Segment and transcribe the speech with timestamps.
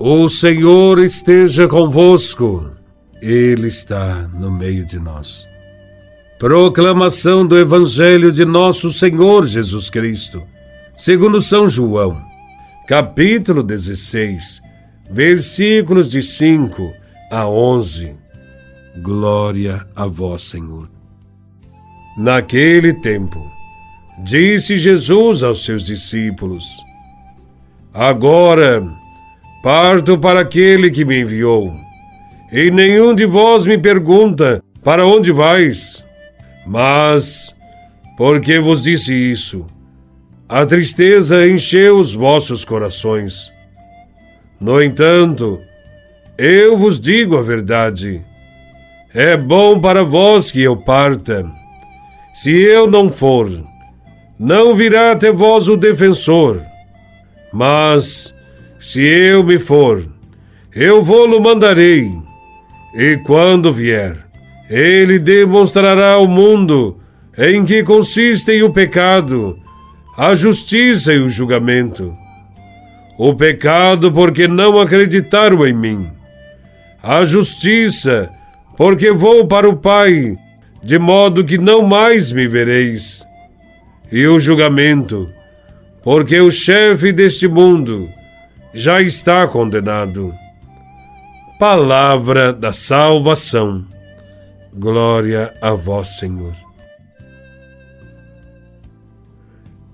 [0.00, 2.70] O Senhor esteja convosco,
[3.20, 5.44] Ele está no meio de nós.
[6.38, 10.40] Proclamação do Evangelho de Nosso Senhor Jesus Cristo,
[10.96, 12.16] segundo São João,
[12.86, 14.62] capítulo 16,
[15.10, 16.92] versículos de 5
[17.28, 18.14] a 11.
[19.02, 20.88] Glória a Vós, Senhor.
[22.16, 23.44] Naquele tempo,
[24.22, 26.68] disse Jesus aos seus discípulos:
[27.92, 28.80] Agora
[29.68, 31.70] Parto para aquele que me enviou.
[32.50, 36.02] E nenhum de vós me pergunta: Para onde vais?
[36.66, 37.54] Mas,
[38.16, 39.66] porque vos disse isso,
[40.48, 43.52] a tristeza encheu os vossos corações.
[44.58, 45.60] No entanto,
[46.38, 48.24] eu vos digo a verdade.
[49.12, 51.44] É bom para vós que eu parta.
[52.32, 53.50] Se eu não for,
[54.38, 56.62] não virá até vós o defensor.
[57.52, 58.32] Mas,
[58.78, 60.06] se eu me for,
[60.74, 62.10] eu vou-lo mandarei.
[62.94, 64.16] E quando vier,
[64.70, 66.98] ele demonstrará ao mundo
[67.36, 69.58] em que consistem o pecado,
[70.16, 72.16] a justiça e o julgamento.
[73.18, 76.10] O pecado, porque não acreditaram em mim.
[77.02, 78.30] A justiça,
[78.76, 80.36] porque vou para o Pai,
[80.82, 83.26] de modo que não mais me vereis.
[84.10, 85.28] E o julgamento,
[86.02, 88.08] porque o chefe deste mundo,
[88.78, 90.32] já está condenado.
[91.58, 93.84] Palavra da salvação.
[94.72, 96.54] Glória a vós, Senhor.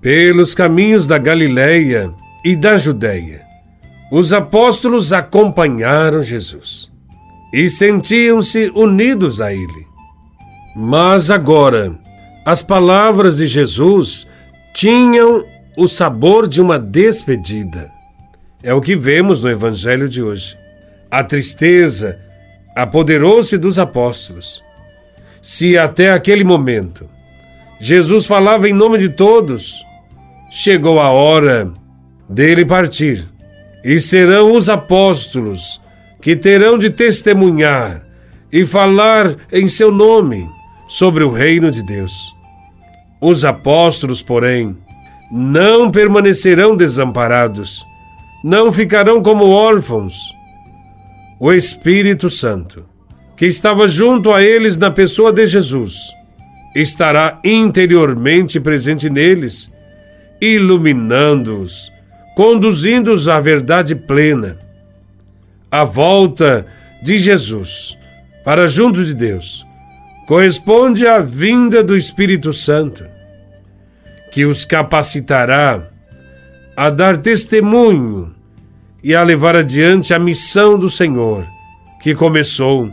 [0.02, 2.12] Pelos caminhos da Galileia
[2.44, 3.40] e da Judéia,
[4.12, 6.92] os apóstolos acompanharam Jesus
[7.54, 9.86] e sentiam-se unidos a ele.
[10.76, 11.98] Mas agora,
[12.44, 14.26] as palavras de Jesus
[14.74, 15.42] tinham
[15.74, 17.93] o sabor de uma despedida.
[18.64, 20.56] É o que vemos no Evangelho de hoje.
[21.10, 22.18] A tristeza
[22.74, 24.64] apoderou-se dos apóstolos.
[25.42, 27.06] Se até aquele momento
[27.78, 29.84] Jesus falava em nome de todos,
[30.50, 31.70] chegou a hora
[32.26, 33.28] dele partir.
[33.84, 35.78] E serão os apóstolos
[36.22, 38.02] que terão de testemunhar
[38.50, 40.48] e falar em seu nome
[40.88, 42.34] sobre o reino de Deus.
[43.20, 44.74] Os apóstolos, porém,
[45.30, 47.84] não permanecerão desamparados
[48.44, 50.34] não ficarão como órfãos.
[51.40, 52.84] O Espírito Santo,
[53.34, 56.12] que estava junto a eles na pessoa de Jesus,
[56.76, 59.72] estará interiormente presente neles,
[60.42, 61.90] iluminando-os,
[62.36, 64.58] conduzindo-os à verdade plena.
[65.70, 66.66] A volta
[67.02, 67.96] de Jesus
[68.44, 69.64] para junto de Deus
[70.28, 73.06] corresponde à vinda do Espírito Santo,
[74.30, 75.93] que os capacitará
[76.76, 78.34] a dar testemunho
[79.02, 81.46] e a levar adiante a missão do Senhor,
[82.00, 82.90] que começou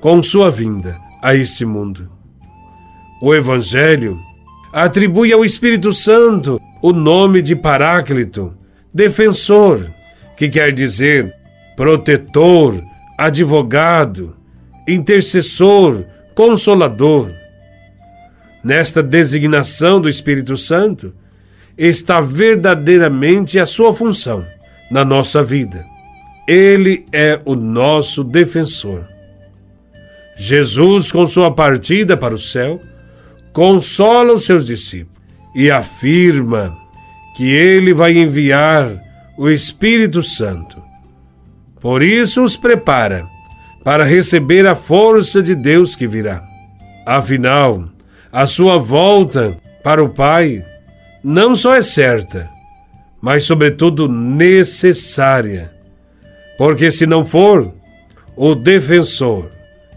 [0.00, 2.10] com sua vinda a este mundo.
[3.20, 4.18] O Evangelho
[4.72, 8.54] atribui ao Espírito Santo o nome de Paráclito,
[8.92, 9.90] defensor,
[10.36, 11.34] que quer dizer
[11.76, 12.82] protetor,
[13.18, 14.36] advogado,
[14.88, 16.04] intercessor,
[16.34, 17.30] consolador.
[18.62, 21.14] Nesta designação do Espírito Santo
[21.88, 24.44] está verdadeiramente a sua função
[24.90, 25.86] na nossa vida.
[26.46, 29.08] Ele é o nosso defensor.
[30.36, 32.80] Jesus, com sua partida para o céu,
[33.52, 35.22] consola os seus discípulos
[35.54, 36.76] e afirma
[37.34, 39.02] que ele vai enviar
[39.38, 40.82] o Espírito Santo.
[41.80, 43.24] Por isso os prepara
[43.82, 46.42] para receber a força de Deus que virá.
[47.06, 47.88] Afinal,
[48.30, 50.62] a sua volta para o Pai
[51.22, 52.48] não só é certa,
[53.20, 55.70] mas, sobretudo, necessária.
[56.56, 57.72] Porque se não for,
[58.34, 59.50] o defensor,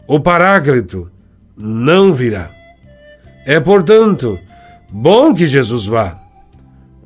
[0.08, 1.10] o paráclito,
[1.56, 2.52] não virá.
[3.46, 4.38] É, portanto,
[4.92, 6.20] bom que Jesus vá,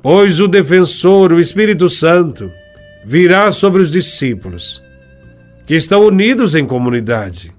[0.02, 2.50] pois o defensor, o Espírito Santo,
[3.04, 4.82] virá sobre os discípulos,
[5.66, 7.52] que estão unidos em comunidade,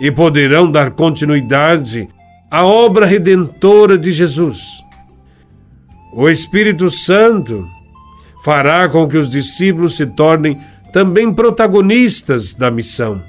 [0.00, 2.08] e poderão dar continuidade
[2.50, 4.82] à obra redentora de Jesus
[6.12, 7.66] o Espírito Santo
[8.44, 10.60] fará com que os discípulos se tornem
[10.92, 13.22] também protagonistas da missão.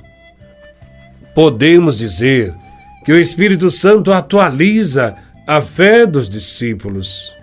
[1.34, 2.54] Podemos dizer
[3.06, 5.16] que o Espírito Santo atualiza
[5.48, 7.34] a fé dos discípulos.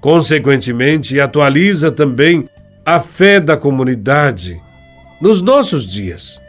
[0.00, 2.48] Consequentemente, atualiza também
[2.84, 4.60] a fé da comunidade
[5.20, 6.40] nos nossos dias.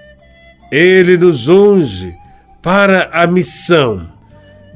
[0.72, 2.16] Ele nos unge
[2.62, 4.10] para a missão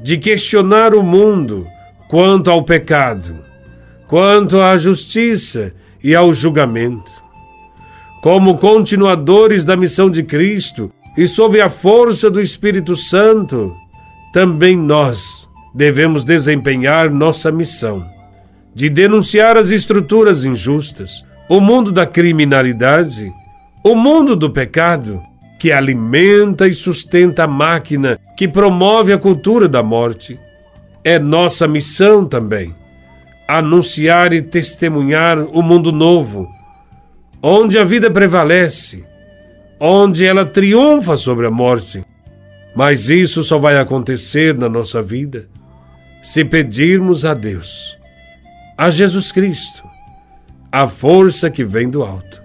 [0.00, 1.66] de questionar o mundo
[2.08, 3.44] quanto ao pecado,
[4.06, 5.72] quanto à justiça
[6.02, 7.10] e ao julgamento.
[8.20, 13.72] como continuadores da missão de Cristo e sob a força do Espírito Santo,
[14.32, 18.04] também nós devemos desempenhar nossa missão
[18.74, 23.32] de denunciar as estruturas injustas, o mundo da criminalidade,
[23.82, 25.20] o mundo do pecado,
[25.58, 30.38] que alimenta e sustenta a máquina que promove a cultura da morte.
[31.08, 32.74] É nossa missão também
[33.48, 36.46] anunciar e testemunhar o mundo novo,
[37.42, 39.06] onde a vida prevalece,
[39.80, 42.04] onde ela triunfa sobre a morte.
[42.76, 45.48] Mas isso só vai acontecer na nossa vida
[46.22, 47.96] se pedirmos a Deus,
[48.76, 49.82] a Jesus Cristo,
[50.70, 52.42] a força que vem do alto,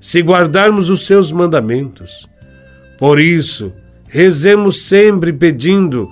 [0.00, 2.26] se guardarmos os seus mandamentos.
[2.98, 3.70] Por isso,
[4.08, 6.10] rezemos sempre pedindo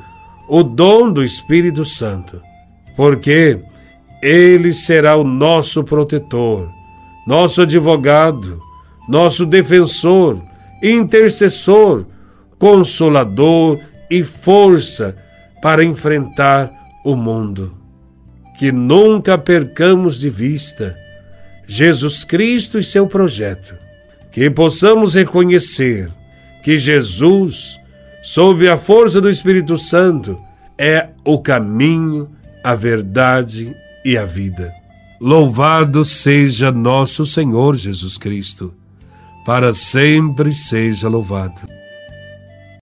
[0.48, 2.40] o dom do Espírito Santo,
[2.96, 3.60] porque
[4.22, 6.70] ele será o nosso protetor,
[7.26, 8.60] nosso advogado,
[9.08, 10.40] nosso defensor,
[10.82, 12.06] intercessor,
[12.58, 13.78] consolador
[14.10, 15.16] e força
[15.62, 16.70] para enfrentar
[17.04, 17.76] o mundo.
[18.58, 20.96] Que nunca percamos de vista
[21.66, 23.74] Jesus Cristo e seu projeto.
[24.30, 26.10] Que possamos reconhecer
[26.62, 27.78] que Jesus,
[28.26, 30.36] sob a força do Espírito Santo,
[30.76, 32.28] é o caminho,
[32.62, 33.72] a verdade
[34.04, 34.74] e a vida.
[35.20, 38.74] Louvado seja nosso Senhor Jesus Cristo,
[39.44, 41.75] para sempre seja louvado.